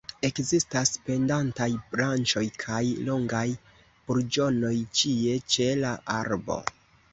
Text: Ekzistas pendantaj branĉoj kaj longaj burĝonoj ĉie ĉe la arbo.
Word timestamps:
Ekzistas 0.27 0.91
pendantaj 1.09 1.67
branĉoj 1.91 2.43
kaj 2.65 2.81
longaj 3.11 3.43
burĝonoj 4.09 4.75
ĉie 5.03 5.39
ĉe 5.57 5.71
la 5.85 5.95
arbo. 6.19 6.61